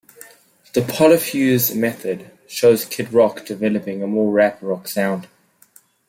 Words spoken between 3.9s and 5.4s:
a more rap rock sound.